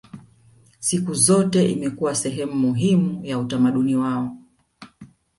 Siku 0.79 1.13
zote 1.13 1.71
imekuwa 1.71 2.15
sehemu 2.15 2.53
muhimu 2.55 3.25
ya 3.25 3.39
utamaduni 3.39 3.95
wao 3.95 4.37